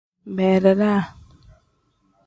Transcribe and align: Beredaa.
Beredaa. 0.35 1.01